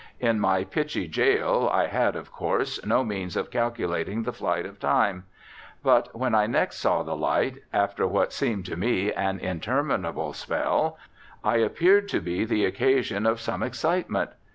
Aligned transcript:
In 0.19 0.39
my 0.39 0.63
pitchy 0.63 1.07
gaol 1.07 1.69
I 1.69 1.85
had, 1.85 2.15
of 2.15 2.31
course, 2.31 2.83
no 2.83 3.03
means 3.03 3.37
of 3.37 3.51
calculating 3.51 4.23
the 4.23 4.33
flight 4.33 4.65
of 4.65 4.79
time, 4.79 5.25
but 5.83 6.15
when 6.15 6.33
I 6.33 6.47
next 6.47 6.77
saw 6.77 7.03
the 7.03 7.15
light, 7.15 7.59
after 7.71 8.07
what 8.07 8.33
seemed 8.33 8.65
to 8.65 8.75
me 8.75 9.13
an 9.13 9.37
interminable 9.39 10.33
spell, 10.33 10.97
I 11.43 11.57
appeared 11.57 12.07
to 12.09 12.19
be 12.19 12.45
the 12.45 12.65
occasion 12.65 13.27
of 13.27 13.39
some 13.39 13.61
excitement. 13.61 14.31